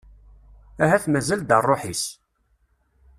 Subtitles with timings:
[0.83, 2.03] Ahat mazal-d rruḥ-is.